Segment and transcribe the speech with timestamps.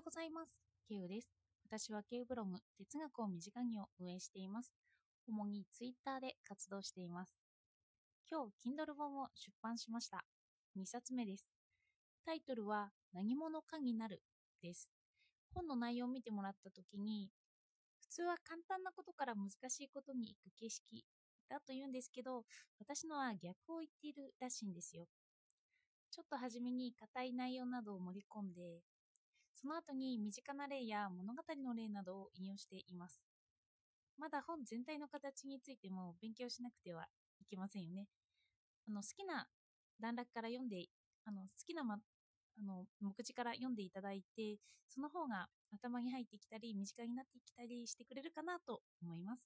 [0.00, 0.62] ようございます。
[0.88, 1.28] ケウです。
[1.62, 4.74] 私はケウブログ、哲学を身近にを運営しています。
[5.28, 7.38] 主にツイッターで活動しています。
[8.26, 10.24] 今日、Kindle 本を出版しました。
[10.74, 11.50] 2冊目です。
[12.24, 14.22] タイトルは、何者かになる
[14.62, 14.88] です。
[15.52, 17.28] 本の内容を見てもらったときに、
[17.98, 21.04] 普通は簡単なことから難しいことに行く景色
[21.50, 22.44] だと言うんですけど、
[22.78, 25.04] 私のは逆を言っているらしいんですよ。
[26.10, 28.80] ちょっと初めに硬い内容などを盛り込んで、
[29.60, 33.20] その後に身近な例や物語の例などを引用しています。
[34.18, 37.06] まだ本全体の形についても勉強しなくては
[37.40, 38.06] いけませんよね。
[38.88, 39.48] あの好きな
[40.00, 40.86] 段落から読んで、
[41.24, 44.58] あの好きな、ま、あの目次から読んでいただいて、
[44.88, 49.42] その方が頭に入ってきたり、身近になってきたりしてくれるかなと思います。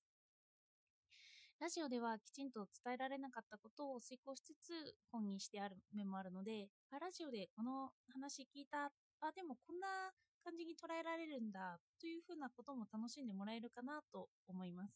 [1.61, 6.69] ラジオではきちんと伝えられなかったことを遂行しつつ本にしてある面もあるので、
[7.01, 10.13] ラジオでこの話聞いた、あ、でもこんな
[10.45, 14.95] 感じに捉えられるんだというふうなことも楽しんでもらえるかなと思います。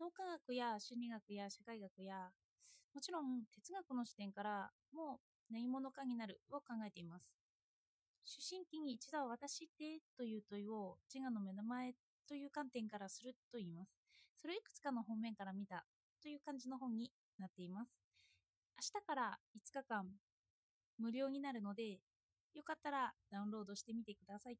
[0.00, 2.30] 脳科学や心理学や社会学や、
[2.94, 7.32] もちろん哲学の視点からもう何者かになるを考えています。
[8.24, 11.94] 主審期に一度は私ってという問いを自我の目の前
[12.26, 13.92] という観点からすると言います。
[14.40, 15.84] それをいくつかの方面から見た
[16.22, 17.92] という感じの本になっています。
[18.76, 20.10] 明日から5日間
[20.98, 22.00] 無料になるので、
[22.54, 24.58] よかったらダウンロードしてみてください。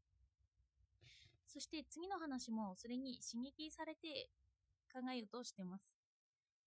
[1.47, 4.29] そして次の話もそれに刺激されて
[4.93, 5.95] 考えようとしてます。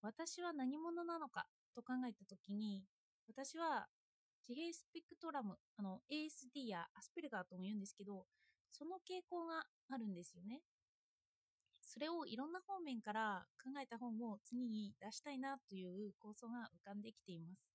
[0.01, 2.83] 私は何者なのかと考えたときに、
[3.27, 3.87] 私は
[4.47, 8.25] 自閉スペクトラム、あの ASD やアスペルガーとも言うんですけど、
[8.71, 10.61] その傾向があるんですよね。
[11.81, 17.66] それをいろんな方面から考えた本を次に出したいなという構想が浮かんできています。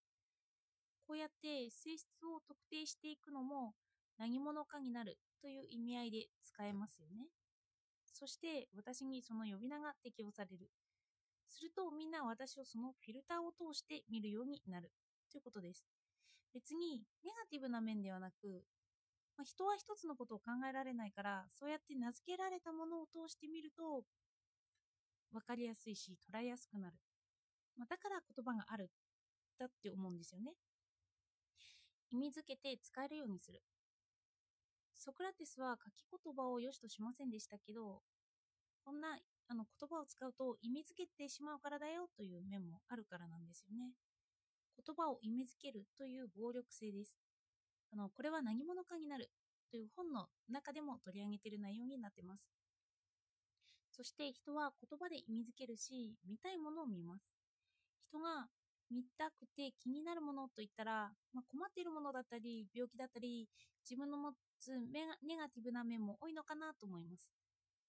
[1.13, 3.75] こうやって性質を特定していくのも
[4.17, 7.27] 何者かになるという意味合いで使えますよね。
[8.15, 10.71] そして私にその呼び名が適用される。
[11.47, 14.91] するとみんな私をそのフィルターを通して見るようになる
[15.31, 15.85] ということです。
[16.55, 18.65] 別にネガティブな面ではなく、
[19.37, 24.01] まあ、人は一つのことを考えられないから、そうやって名付けられたものを通してみると、
[25.31, 26.97] 分かりやすいし、捉えやすくなる。
[27.77, 28.89] まあ、だから言葉がある、
[29.59, 30.53] だって思うんですよね。
[32.13, 33.63] 意味づけて使えるようにする。
[34.95, 38.03] ソクラテスは書き言葉を良しとしませんでしたけど、
[38.85, 39.19] こんな
[39.49, 43.93] あの言葉を使うと意味づけてしまうからだよという面もあるからなんですよね。
[44.77, 47.19] 言葉を意味づけるという暴力性です。
[47.93, 49.31] あのこれは何者かになる
[49.71, 52.45] という本の中でも取り上げている内容になっています。
[53.91, 57.25] そして人は言葉で意味づけるし、見たいものを見ます。
[58.09, 58.49] 人が
[58.93, 63.49] 見たくて気になるものといったら、まあ、困っているものだったり、病気だったり、
[63.89, 67.33] 自分の持つネガティブな面も多いのかなと思います。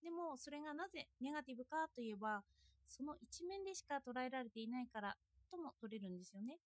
[0.01, 2.41] でも、それがなぜネガティブかといえば、
[2.87, 5.15] その一面でしか捉えられていないから
[5.49, 6.59] とも取れるんですよね。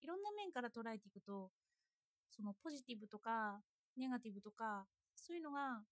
[0.00, 1.50] いろんな面から捉えていくと、
[2.30, 3.60] そのポジティブとか
[3.96, 5.82] ネガティブとか、そういうのが、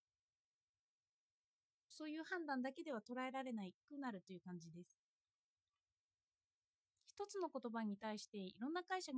[1.88, 4.99] そういう判断だけでは捉えられないくなるという感じです。
[7.20, 9.14] 一つの言葉に対していろんな解釈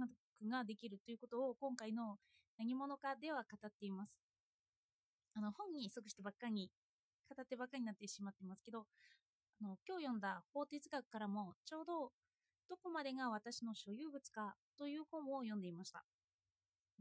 [0.51, 2.17] ができるということを今回の
[2.59, 4.19] 何者かでは語っています。
[5.37, 6.69] あの本に即してばっかり
[7.29, 8.87] 語ってばっかりになってしまってますけど、
[9.61, 12.11] あの今日読んだ法哲学からもちょうど
[12.69, 16.03] どこまでが私の所有物かという本を読んでいました。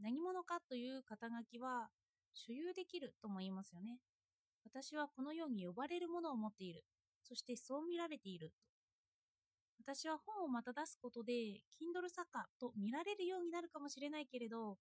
[0.00, 1.88] 何者かという肩書きは
[2.32, 3.98] 所有できるとも言いますよね。
[4.64, 6.84] 私はこのように呼ばれるものを持っている。
[7.24, 8.52] そしてそう見られている。
[9.78, 14.78] 私は本をまた出すことで Kindle 作家と見られるようになるかもしれないけれど、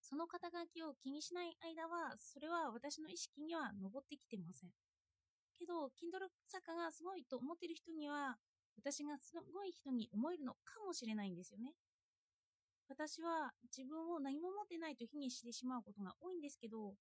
[0.00, 4.70] その肩書きを気にしない間は、それは私の意識には上ってきてません。
[5.58, 8.36] けど、Kindle 作家がすごいと思っている人には、
[8.76, 11.72] 私がすごい人に思えるのかもしれないんですよね。
[12.88, 16.94] 私は自分を何も持ってないと非にしてしまうことが多いんですけど、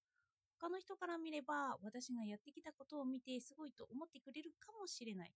[0.60, 5.34] 他の人から見れば私がやってきたことを見てすごいと思ってくれるかもしれない。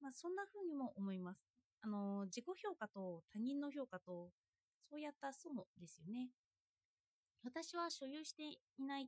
[0.00, 1.40] まあそんな風にも思います。
[1.82, 4.30] あの、自己評価と他人の評価と、
[4.88, 6.28] そうやった相ですよね。
[7.42, 9.06] 私は所有していないっ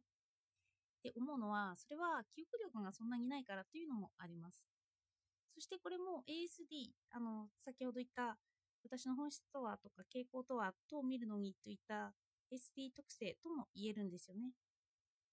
[1.03, 4.57] て思うのは、それは記憶力がそんなにないからというのもあります。
[5.55, 8.39] そしてこれも ASD、あの、先ほど言った
[8.85, 12.13] 私の本質とはとか傾向とはと見るのにといった
[12.51, 14.53] SD 特性とも言えるんですよね。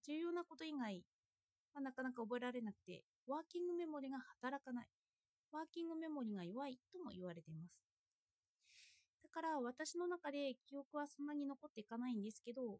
[0.05, 1.03] 重要なこと以外
[1.73, 4.87] はなかなか覚えられなくて、ワーキングメモリが働かない。
[5.51, 7.73] ワーキングメモリが弱いとも言われています。
[9.23, 12.79] だから私の中で記憶はそんなに残っていかないんですけど、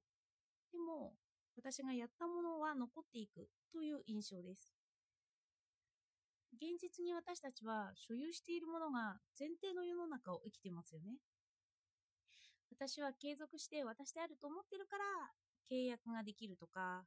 [0.72, 1.14] でも
[1.58, 4.74] 私がやったものは残っていくという印象です。
[6.56, 11.18] 現実に私たちは所有しているものが前提の世の中を生きてますよね。
[12.72, 15.04] 私は継続して私であると思ってるから
[15.70, 17.04] 契約ができるとか、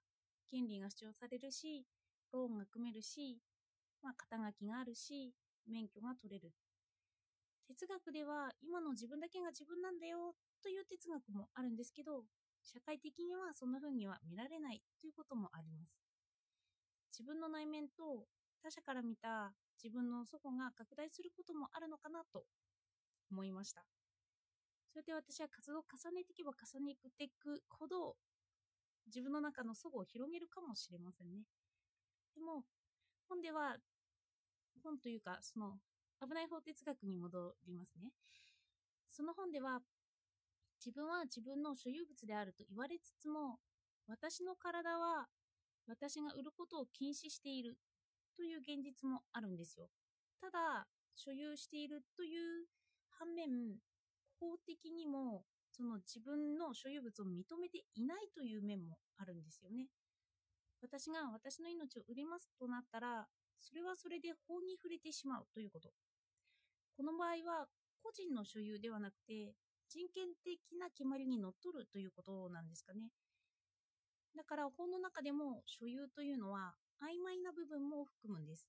[0.50, 1.84] 権利が主張されるし、
[2.32, 3.38] ローンが組めるし、
[4.02, 5.34] まあ、肩書きがあるし、
[5.66, 6.52] 免許が取れる。
[7.66, 12.24] 哲学では今の自分だけが自分なんだよという哲学もあるんですけど、
[12.62, 15.98] 社会的にはそんな風には見られないということもあります。
[17.10, 18.26] 自分の内面と
[18.62, 22.44] 他者から見た自分の祖母が拡大することもあるのかなと
[23.30, 23.84] 思いました。
[24.92, 28.16] それで私は活動を重ねていけば重ねていくほど
[29.06, 31.42] 自分の中の祖母を広げるかもしれませんね。
[32.34, 32.64] でも
[33.28, 33.76] 本では
[34.82, 35.78] 本というかその
[36.20, 38.10] 危ない法哲学に戻りますね。
[39.10, 39.80] その本では
[40.84, 43.58] 自分は自分の所有物であると言われつつも、
[44.08, 45.26] 私の体は
[45.86, 47.78] 私が売ることを禁止している
[48.36, 49.86] という現実もあるんですよ。
[50.40, 52.66] ただ、所有しているという
[53.10, 53.78] 反面、
[54.40, 59.86] 法的にもその自分の所有物を認めていないという面もあるんですよね。
[60.82, 63.28] 私が私の命を売りますとなったら、
[63.62, 65.90] それはそれで法に触れてしまうということ。
[66.96, 67.66] この場合は
[68.02, 69.54] 個人の所有ではなくて、
[69.88, 73.08] 人権的な決まりにのっとるということなんですかね。
[74.36, 78.66] だから法の中でも所有というのは曖昧な部分も含むんです。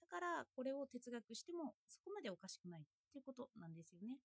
[0.00, 4.18] だからこれを哲学してもそこまでおかしくないっていうことなんですよね。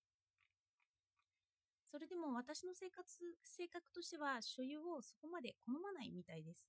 [1.90, 3.06] それでも私の生活、
[3.44, 6.66] 性格としては所有をそこまで好まないみたいです。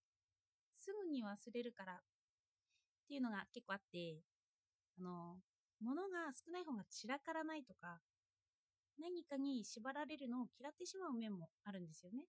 [0.77, 2.01] すぐに忘れるから
[3.05, 4.19] っていうのが結構あって、
[4.97, 5.37] あの、
[5.79, 8.01] 物が少ない方が散らからないとか、
[8.97, 12.25] 何かに縛られるのを嫌ってしまう面もあるんですよね。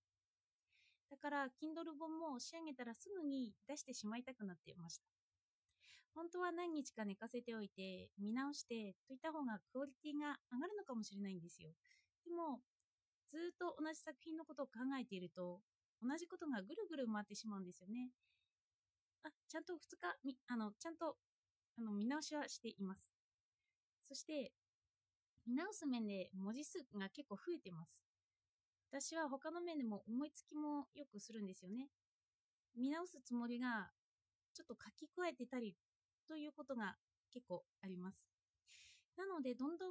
[1.10, 5.06] だから、Kindle 本も仕上げたらすぐに出してしまいたくなっていました。
[6.14, 11.70] 本当は何日か寝かせておいて、見直してといった方がクオリティが上がるのかもしれないんですよ。
[12.24, 12.60] でも、
[13.30, 15.60] ずっと同じ作品のことを考えていると、
[16.02, 18.10] 同じことがぐるぐる回ってしまうんですよね。
[19.26, 20.14] あ、ちゃんと2日、
[20.48, 21.16] あの、ちゃんと
[21.78, 23.12] あの見直しはしています。
[24.08, 24.52] そして、
[25.46, 28.02] 見直す面で文字数が結構増えてます。
[28.90, 31.88] 私は他の面でも思いつきもよくするんですよね。
[32.76, 33.90] 見直すつもりが
[34.54, 35.76] ちょっと書き加えてたり
[36.28, 36.96] ということが
[37.32, 38.18] 結構あります。
[39.16, 39.90] なので、どんどん、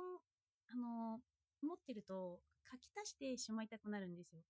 [0.71, 1.19] あの
[1.61, 2.41] 持ってると
[2.71, 4.41] 書き足してしまいたくなるんですよ。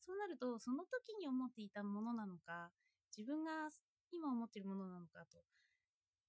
[0.00, 2.70] そうなると、その時に思っていたものなのか、
[3.16, 3.70] 自分が
[4.12, 5.38] 今思ってるものなのかと、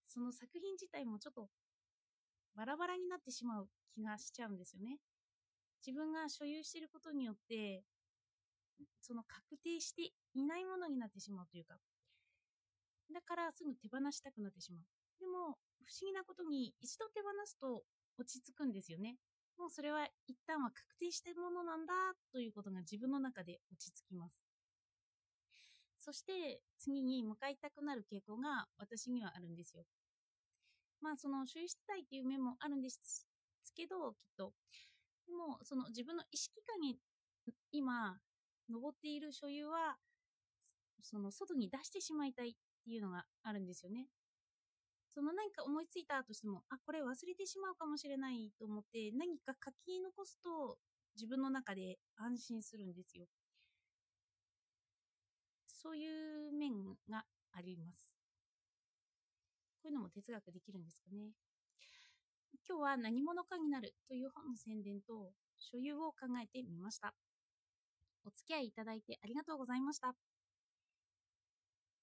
[0.08, 1.50] その作品自体もちょっと
[2.56, 4.98] バラバラになってしまう気がしちゃうんですよね。
[5.86, 7.84] 自分が所有していることによって、
[9.02, 11.76] その確定していないものになってしまうというか、
[13.14, 14.84] だからすぐ手放したくなってしまう。
[15.20, 17.84] でも、不思議なことに一度手放すと
[18.18, 19.16] 落ち着くんですよね。
[19.58, 21.94] もうそれは一旦は確定したものなんだ
[22.32, 24.49] ということが自分の中で落ち着きます。
[26.00, 29.84] そして次に向かいたくなる傾向が私にはあるんですよ。
[31.02, 33.26] まあその所有したいっていう面もあるんです
[33.76, 34.54] けど、きっと。
[35.28, 36.98] でもその自分の意識下に
[37.72, 38.18] 今
[38.70, 39.98] 登っている所有は、
[41.02, 42.54] その外に出してしまいたいっ
[42.86, 44.08] ていうのがあるんですよね。
[45.10, 50.78] その何か思いついたとしても、あ、これ忘れてしまうかもしれないと思って何か書き残すと
[51.16, 53.26] 自分の中で安心するんですよ。
[55.82, 56.06] そうい
[56.50, 56.74] う面
[57.10, 58.20] があります。
[59.82, 61.32] こういうのも哲学できるんですかね。
[62.68, 67.16] 今日は何者かになるという本の宣伝と所有を考えてみました。
[68.26, 70.29] お付き合いいただいてありがとうございました。